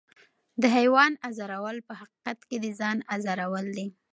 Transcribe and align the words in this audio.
د 0.61 0.63
حیوان 0.75 1.11
ازارول 1.29 1.77
په 1.87 1.93
حقیقت 2.01 2.39
کې 2.49 2.57
د 2.63 2.65
ځان 2.79 2.97
ازارول 3.15 3.65
دي. 3.77 3.87